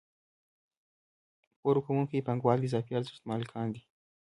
[1.59, 3.81] پور ورکوونکي پانګوال د اضافي ارزښت مالکان دي